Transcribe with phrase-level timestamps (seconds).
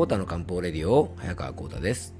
[0.00, 2.14] コータの漢方レディオ早川コータです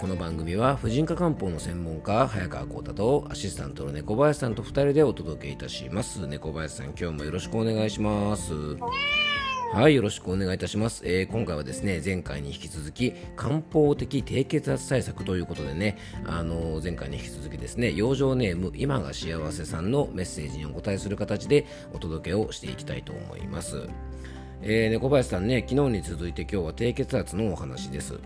[0.00, 8.54] この番組は婦人科漢方の専門家早川コータとアシスタントの猫林さんと2人でお届けいたします猫林さん今日もよろしくお願いします
[9.74, 11.02] はい、よろしくお願いいたします。
[11.04, 23.88] えー、今回はですね、前回に引き続き、漢方的低血圧対策ということでね、あのー、前回に引き続きですね、養生ネーム、今が幸せさんのメッセージにお答えする形でお届けをしていきたいと思います。
[24.62, 28.18] えー、猫林さんね、昨日に続いて今日は低血圧のお話です。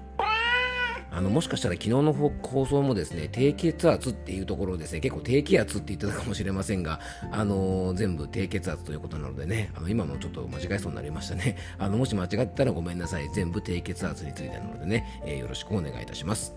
[1.13, 7.01] あのもしかしたら昨日の放送もですね低血圧っていうところですね結構低気圧って言ってたかもしれませんが、
[7.33, 16.55] あのー、全部低血圧ということなのでねあの今もちょっと間違えそうになりましたねあのもし間違ったらごめんなさい全部低血圧についてなのでね、えー、よろしくお願いいたします。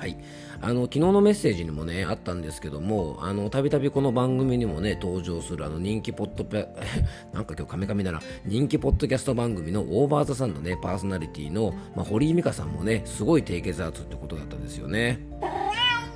[0.00, 0.16] はい、
[0.62, 6.68] あの昨日のメッセージにもねあったんですけどもたびたびこの番組にもね登場するあの人気ポッドペ
[7.34, 15.20] なんか今日カメカメだな人気ポッドキャスト番組のオーバーザさんのねパーソナリティの、まあ、堀井美香さんもねすごい低血圧ってことだったんですよね。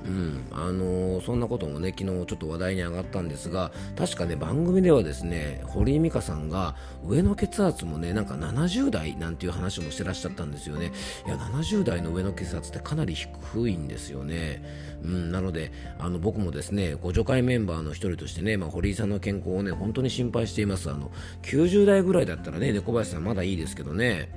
[0.05, 0.47] うん。
[0.53, 10.93] あのー、そんなこともね昨日ちょっと話題に上がったんですが確かね番組ではですね堀井美香さんが上の血圧もねなんか70代なんていう話もしてらっしゃったんですよね。
[11.27, 13.29] いや70代の上の血圧ってかなり低
[13.69, 14.63] いんですよね、
[15.03, 20.91] うん、なのであの僕もですねご助会メンバーの一人としてね、まあ、堀井さんの健康をね本当に心配しています。
[20.91, 21.11] あの
[21.43, 24.29] 90代ぐらいだったらね猫林さんまだいいですけどね。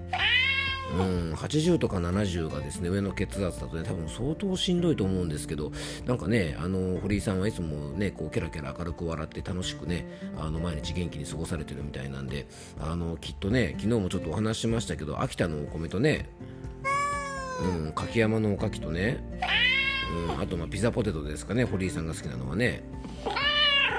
[0.93, 5.71] うん、80とか70がですね上の血圧だとね多分相当しんどいと思うんですけど
[6.05, 12.47] なんかねあの堀井さんはいつもねこうケラケラ明るく笑って楽しくねあの毎日元気に過ごされてるみたいなんで
[12.80, 16.30] あのきっとね昨日もちょっとお話ししましたけど秋田のお米とね、
[17.61, 19.23] うん、柿山のおかきとね、
[20.30, 22.83] うん、あとまあピザポテトですかね堀井さんが好きなのはね。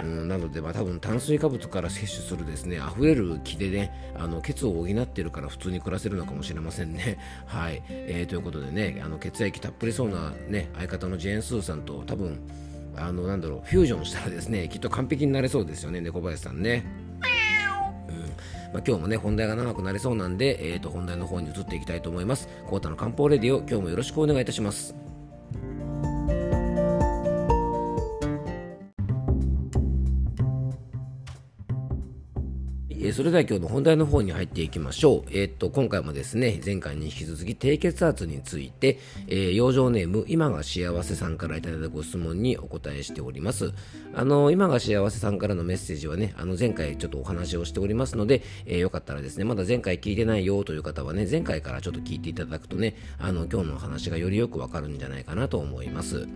[0.03, 7.19] うん、なので、まあ、多分炭水化物から摂取するですね溢れる気でねあの血を補ってるから普通に暮らせるのかもしれませんね。
[7.47, 12.39] はい、えー、ということでねあの血液たっぷりそうな、ね、相方のジェーン・スーさんと多分
[12.97, 16.85] あのなんだろうフュージョンしたらですねきっと完璧になれそうですよね猫林さんね。
[18.73, 22.49] まあ、今日もね本題が長くなりそうなんで、えー、と本題の方に移っていきたいと思います。
[22.67, 25.08] コータの漢方レディオ今日もよろしくお願いいたします。
[33.09, 35.31] えそれでは今日の本題の方に入っていきましょう。
[35.31, 38.99] えー、っと、今回もですね、前回に引き続き低血圧について、
[39.29, 43.73] えー、養生ネーム、今が幸せさんからいただいたご質問にお答えしております。
[44.15, 56.29] あの、今が幸せさんからのメッセージはね、あの、前回ちょっとお話をしておりますので、えー、よかったらですね、まだ前回聞いてないよという方はね、前回からちょっと聞いていただくとね、あの、今日のお話がよりよくわかるんじゃないかなと思います。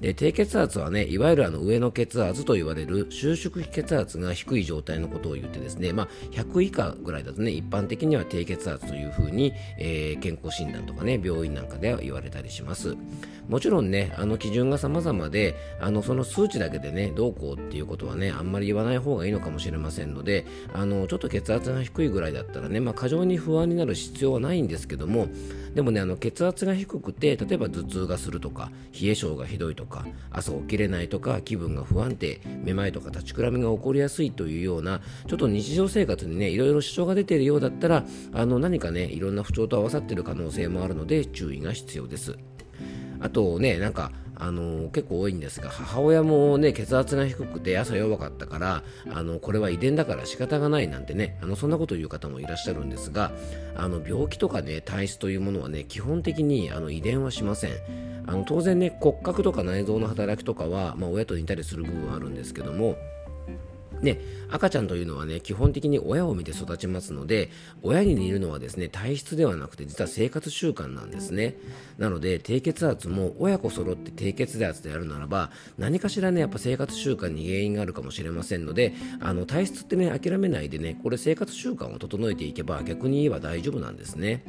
[0.00, 12.96] で低血圧はねいわゆるあの上の血圧と言われる収縮血圧が低い状態のことを言ってですね、まあ、100以下ぐらいだとね一般的には低血圧というふうに、えー、健康診断とかね病院なんかでは言われたりします。
[13.50, 25.26] もちろんねあの基準が様々であのその数値だけでねどうこうっていうことはねあんまり言わない方がいいのかもしれませんのであのちょっと血圧が低いぐらいだったらね、まあ、過剰に不安になる必要はないんですけども
[25.74, 42.38] でもねあの血圧が低くて例えば頭痛がするとか冷え性がひどいとかか朝起きれないとか気分が不安定めまいとか立ちくらみが起こりやすいというようなちょっと日常生活にねいろいろ支障が出ているようだったらあの何かねいろんな不調と合わさっている可能性もあるので注意が必要です。
[43.22, 53.32] あとねなんかあの結構多いんですが母親もね血圧が低くて朝弱かったからあのこれは遺伝だから仕方がないなんてねあのそんなことを言う方もいらっしゃるんですが
[53.76, 57.70] あの病気とかね体質というものはね基本的にあの遺伝はしません。
[58.26, 62.96] あの当然ね骨格とか内臓の働きとかは、まあ、親と似たりする部分はあるんですけども
[64.02, 64.18] ね、
[64.50, 67.50] 赤ちゃんというのはね、基本的に親を見て育ちますので、
[67.82, 71.56] 親に似るのはですね、体質ではなくて、実は生活習慣なんですね。
[71.98, 84.44] なので、低血圧も親子揃って低血圧であるならば、何かしらね、やっぱ生活習慣に原因があるかもしれませんので、あの、体質ってね、諦めないでね、これ生活習慣を整えていけば、逆に言えば大丈夫なんですね。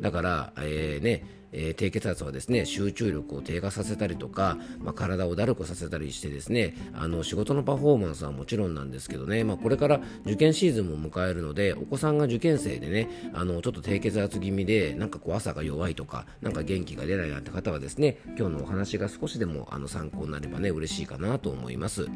[0.00, 22.06] だから、えー、ね、えー、低血圧はですね集中力を低下させたりとか、まあ、体をだるくさせたりしてですねあの仕事のパフォーマンスはもちろんなんですけどね、まあ、これから受験シーズンも迎えるのでお子さんが受験生でねあのちょっと低血圧気味でなんかこう朝が弱いとかなんか元気が出ないなんて方はですね今日のお話が少しでもあの参考になればね嬉しいかなと思います。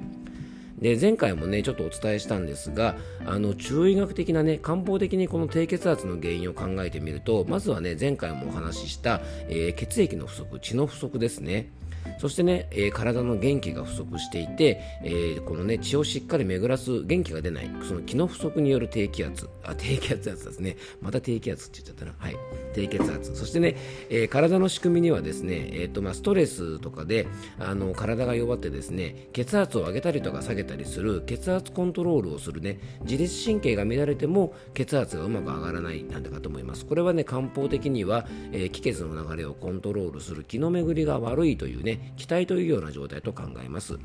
[0.84, 2.94] で前回もねちょっとお伝えしたんですが
[3.25, 11.70] あの中医学的なね漢方的にこの低血圧の原因を考えてみるとまずはね前回もお話しした、えー、血液の不足血の不足ですね。
[12.18, 20.76] そしてね、えー、体の元気が不足していて、えー、このね血をしっかり巡らす元気が出ないその気の不足による低気圧あ低気圧ですね。
[21.00, 22.14] また低気圧って言っちゃったな。
[22.18, 22.36] はい。
[22.74, 23.76] 低血圧そしてね、
[24.10, 27.26] えー、体の仕組みにはですね、えーとまあ、ストレスとかで
[27.58, 36.84] あの体が弱ってですね血圧を上げたりとか下げたりする血圧コントロールをするね自律神経が乱れても血圧がうまく上がらないなんてかと思います。
[36.84, 43.99] これはね漢方的には、えー、気血の流れをコントロールする気の巡りが悪いというね気体というような状態と考えます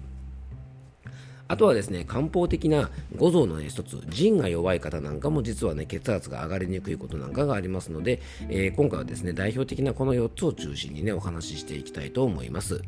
[1.49, 12.83] あとはですね、漢方的な五臓のね、一つ、腎が弱い方なんかも実はね、血圧が上がりにくいことなんかがありますので、えー、今回はですね、代表的なこの4つを中心にね、お話ししていきたいと思います。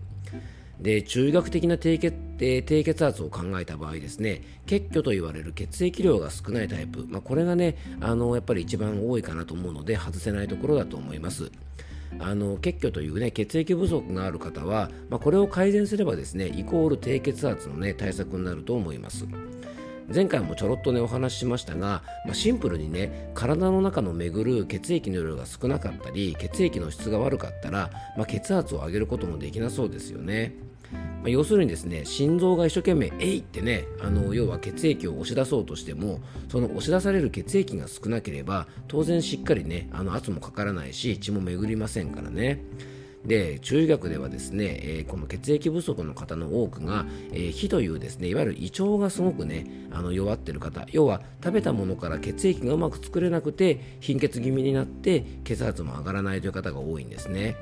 [0.80, 11.52] で中医学的な低血低血圧を考えた場合ですね血虚と言われる血液量が少ないタイプ、まあ、これがねあのやっぱり一番多いかなと思うので外せないところだと思います
[12.20, 19.26] あの血虚という、ね、血液不足がある方は、まあ、これを改善すればですねイコール低血圧の、ね、対策になると思います。
[20.14, 30.54] 前回もちょろっとねお話ししましたが、まあ、シンプルにね体の中の巡る血液の量が少なかったり血液の質が悪かったら、まあ、血圧を上げることもできなそうですよね。
[31.22, 36.20] まあ、要するにですね心臓が一生懸命えいってねあの要は血液を押し出そうとしても
[36.50, 42.64] その押し出される血液が少なければ当然しっかりねあの圧もかからないし血も巡りませんからね。
[43.26, 57.56] で中医学ではですね、えー、この血液不足の方の多くが、えー、火というですねいわゆる胃腸がすごくねあの弱っている方要は食べたものから血液がうまく作れなくて貧血気味になって血圧も上がらないという方が多いんですね。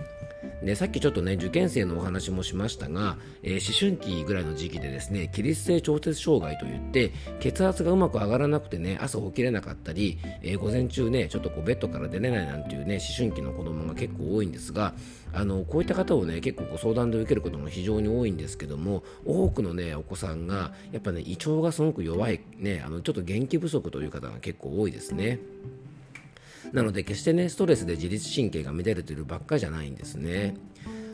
[0.63, 14.93] でさっきちょっとね受験生のお話もしましたが、えー、思春期ぐらいの時期でですね起立性調節障害といって血圧がうまく上がらなくてね朝起きれなかったり、えー、午前中ねちょっとこうベッドから出れないなんていうね思春期の子供が結構多いんですが
[15.31, 25.39] あのこういった方をね結構ご相談で受けることも非常に多いんですけども多くのねお子さんがやっぱね胃腸がすごく弱いねあのちょっと元気不足という方が結構多いですね。
[26.71, 30.55] なので決してねストレスで自律神経が乱れているばっかじゃないんですね。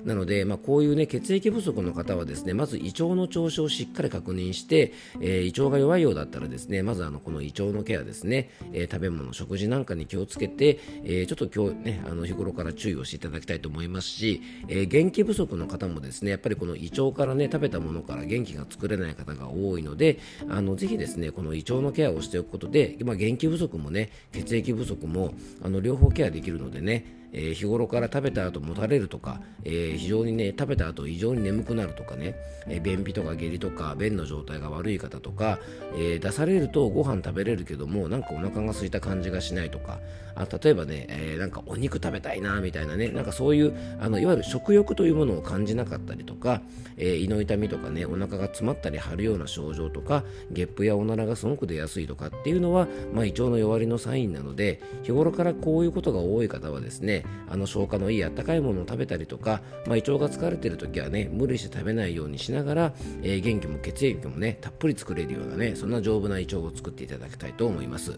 [0.05, 20.19] なので、まあ、こういうね血液不足の方はですねまず胃腸の調子をしっかり確認して、えー、胃腸が弱いようだったらですねまずあのこの胃腸のケアですね、えー、食べ物食事なんかに気をつけて、えー、ちょっと今日ねあの日頃から注意をしていただきたいと思いますし、え元気不足の方もですねやっぱりこの胃腸からね食べたものから元気が作れない方が多いので
[20.49, 32.35] あのぜひですねこの胃腸のケアをしておくことで、まあ、元気不足もね血液不足もあの両方ケアできるのでねえー、日頃から食べた後もたれるとか、えー、非常にね食べた後異常に眠くなるとかね、
[32.67, 35.59] えー、便秘とか下痢とか便の状態が悪い方とか、
[35.97, 39.99] え出されるとご飯食べれるけどもなんかお腹が空いた感じがしないとか
[40.35, 46.61] あ例えばね、えなんかお肉食べたいなみたいなねなんかそういうあのいわゆる食欲というものを感じなかったりとか、
[46.97, 68.17] え胃の痛みとかねお腹が詰まったり張るような症状とかゲップやおならがすごく出やすいとかっていうのは、まあ、胃腸の弱りのサインなので日頃からこういうことが多い方はですねあの消化のいいあったかいものを食べたりとか、まあ、胃腸が疲れてる時はね無理して食べないようにしながら、えー、元気も血液もねたっぷり作れるようなねそんな丈夫な胃腸を作っていただきたいと思います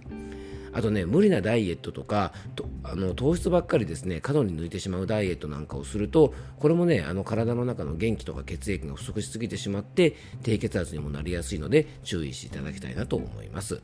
[0.74, 13.81] あとね無理なダイエットとかとあの糖質ばっかりですね過度に抜いてしまうダイエットなんかをするとこれもねあの体の中の元気とか血液が不足しすぎてしまって低血圧にもなりやすいので注意していただきたいなと思います。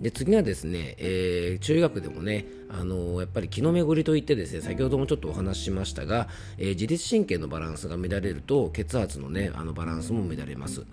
[0.00, 10.84] で次はですね、えー、中学でもね、あのー、やっぱり気の巡りといってですね先ほどもちょっとお話ししましたが、えー、自律神経のバランスが乱れると血圧のねあのバランスも乱れます。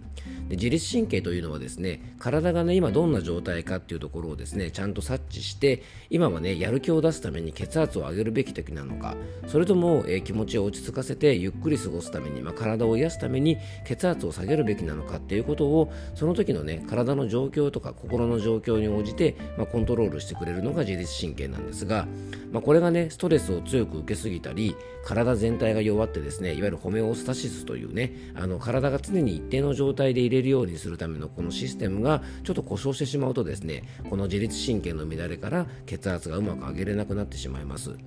[0.48, 9.16] で自律神経というのはですね体がね今どんな状態かっていうところをですねちゃんと察知して今はねやる気を出すために血圧を上げるべき時なのか
[9.48, 22.08] それとも、えー、気持ちを落ち着かせてゆっくり過ごすために、まあ、体を癒すために血圧を下げるべきなのかっていうことをその時のね体の状況とか心の状況に応じて、まあ、コントロールしてくれるのが自律神経なんですが、
[22.52, 37.98] まあ、これがねストレスを強く受けすぎたり体全体が弱ってですねいわゆるホメオスタシスというねあの体が常に一定の状態で入れるようにするためのこのシステムがちょっと故障してしまうとですねこの自律神経の乱れから血圧がうまく上げれなくなってしまいます。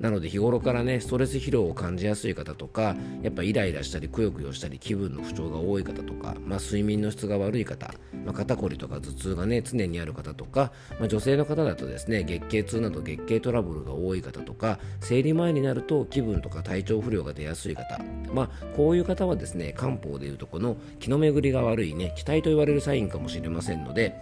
[0.00, 18.00] なので日頃からねストレス疲労を感じやすい方とかやっぱイライラしたりくよくよしたり気分の不調が多い方とか、まあ、睡眠の質が悪い方、まあ、肩こりとか頭痛がね常にある方とか、まあ、女性の方だとですね月経痛など月経トラブルが多い方とか生理前になると気分とか体調不良が出やすい方、
[18.32, 24.14] まあ、こういう方はですね漢方でいうとこの気の巡りが悪いね気体と言われるサインかもしれませんので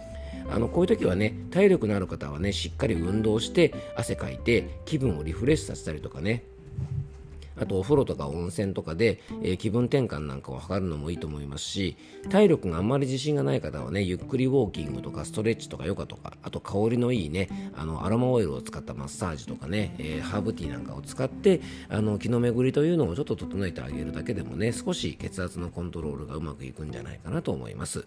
[0.49, 6.43] あのこういう時はね体力のある方はねしっかり運動して汗かいて気分をリフレッシュさせたりとかね。
[7.57, 11.97] あとお風呂とか温泉とかで、えー、気分転換なんかを図るのもいいと思いますし
[12.29, 28.05] 体力があんまり自信がない方はねゆっくりウォーキングとかストレッチとかヨガとかあと香りのいいねあのアロマオイルを使ったマッサージとかね、えー、ハーブティーなんかを使ってあの気の巡りというのをちょっと整えてあげるだけでもね少し血圧のコントロールがうまくいくんじゃないかなと思います。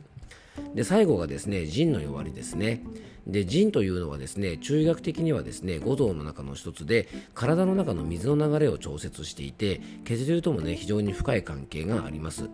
[0.74, 2.82] で最後がですね腎の弱りですね。
[3.26, 12.48] で腎というのはですね中医学的にはですね五臓の中の一つで体の中の水の流れを調節していて血流ともね非常に深い関係があります。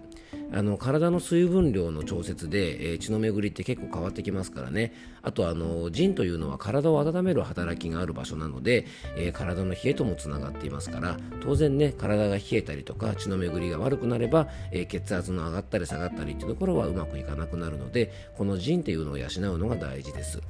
[0.53, 4.93] あの体の水分量の調節で、えー、血の巡りって結構変わってきますからね。
[5.23, 8.87] あとあの腎というのは体を温める働きがある場所なので、
[9.17, 20.41] えー、体の冷えともつながっていますから当然ね体が冷えたりとか血の巡りが悪くなれば、えー、血圧の上がったり下がったりっていうところはうまくいかなくなるのでこの腎っていうのを養うのが大事です。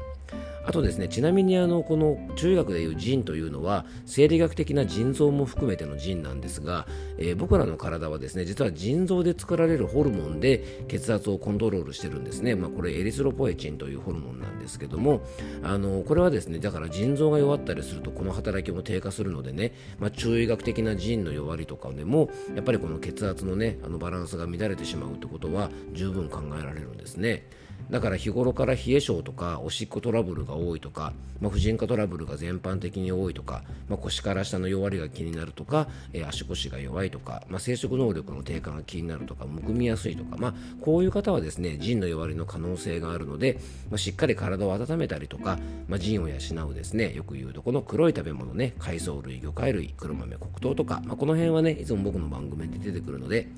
[0.66, 6.86] あとですねちなみにあのこの中医学でいう腎というのは生理学的な腎臓も含めての腎なんですが、
[7.18, 15.22] えー、僕らの体はですね実は腎臓で作られるホルモンで血圧をコントロールしてるんですね、まあ、これエリスロポエチンというホルモンなんですけども
[15.62, 27.46] あのこれはですねだから腎臓が弱ったりするとこの働きも低下するのでね、まあ、中医学的な腎の弱りとかでもやっぱりこの血圧のねあのバランスが乱れてしまうってことは十分考えられるんですね。
[27.90, 43.58] だから日頃から冷え性とかおしっこトラブルが多いとか、まあ、婦人科トラブルが全般的に多いとか、まあ、腰から下の弱りが気になるとか、えー、足腰が弱いとか、まあ、生殖能力の低下が気になるとかむくみやすいとか、まあ、こういう方はですね腎の弱りの可能性があるので、
[43.90, 46.36] まあ、しっかり体を温めたりとか、まあ、腎を養
[46.68, 53.48] うですねよく言うとこの黒い食べ物ね海藻類魚介類黒豆黒糖とか、まあ、この辺はねいつも僕の番組で出てくるので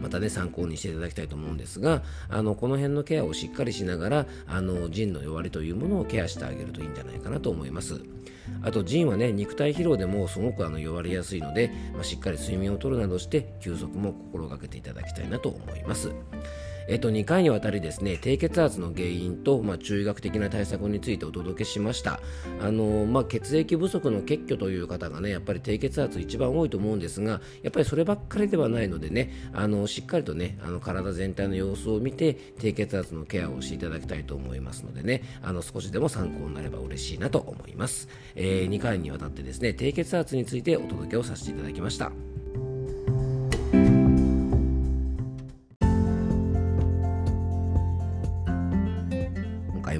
[0.00, 8.00] またね参考にしていただきたいと思うんですがあのこの辺のケアをしっかりしながらあの腎の弱りというものをケアしてあげるといいんじゃないかなと思います。
[8.62, 16.12] あと腎はね肉体疲労でもすごくあの弱りやすいので、まあ、しっかり睡眠をとるなどして休息も心がけていただきたいなと思います。
[16.88, 22.20] えっと、2回にわたりですね低血圧の原因と、まあ、中医学的な対策についてお届けしました。
[22.60, 42.27] あの、まあ、血液不足の血虚という方がねやっぱり低血圧一番多いと思うんですがやっぱりそればっかりではないのでねあのしっかりとねあの体全体の様子を見て低血圧のケアをしていただきたいと思いますのでねあの少しでも参考になれば嬉しいなと思います、えー、2回にわたってですね低血圧についてお届けをさせていただきました。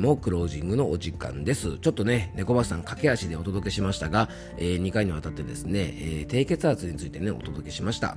[0.09, 1.79] もクロージングのお時間です。
[1.79, 8.17] ちょっとね、猫橋さん駆け足でお届けしましたが、えー、2回にわたってですね、えー、低血圧についてね、お届けしました。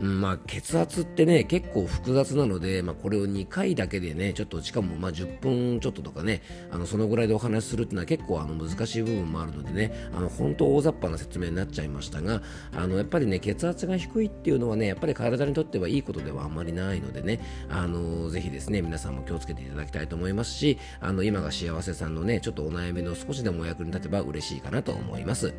[0.00, 25.52] まあ、血圧ってね、結構複雑なので、まあ、これを2回だけでね、ちょっとしかもまあ10分ちょっととかね、あのそのぐらいでお話しするっていうのは結構あの難しい部分もあるのでね、あの本当大雑把な説明になっちゃいましたが、あのやっぱりね、血圧が低いっていうのはね、やっぱり体にとってはいいことではあんまりないのでね、あのぜひですね、皆さんも気をつけていただきたいと思いますし、あの今が幸せさんのね、ちょっとお悩みの少しでもお役に立てば嬉しいかなと思います。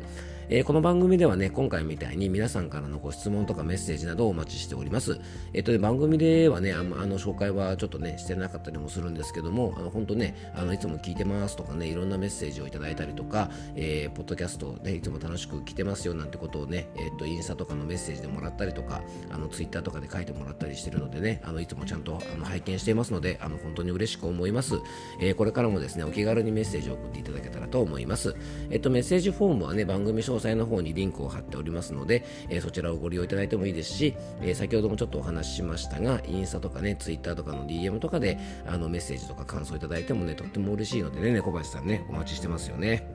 [0.52, 5.20] えー、この番組ではね、今回みたいに皆さんからのご質問とかメッセージなどお待ちしております。
[5.52, 24.74] えっ、と、番組ではね、あの、あの紹介はちょっとね、してなかったりもするんですけども、あの、本当ね、あの、いつも聞いてますとかね、いろんなメッセージをいただいたりとか、えー、ポッドキャストね、いつも楽しく聞いてますよなんてことをね、えっ、と、インスタとかのメッセージでもらったりとか、あの、ツイッターとかで書いてもらったりしてるのでね、あの、いつもちゃんとあの拝見していますので、あの、本当に嬉しく思います。
[25.20, 28.34] えこれからもですね、お気軽にメッセージを送っていただけたらと思います。
[28.70, 43.06] えっと、メッセージフォームはね、番組詳細の方にリンクを貼っておりますので、えー、そちらをご利用いただいてもいいですし、えー、先ほどもちょっとお話ししましたが、インスタとかね、ツイッターとかの DM とかであのメッセージとか感想いただいてもね、とっても嬉しいのでね、猫林さんね、お待ちしてますよね。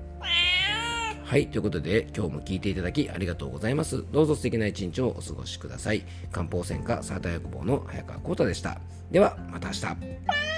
[1.25, 4.05] はい、ということで今日も聞いていただきありがとうございます。
[4.11, 6.03] どうぞ素敵な一日をお過ごしください。
[6.31, 8.79] 漢方専科サーター薬房の早川浩太でした。
[9.11, 10.54] では、また明日。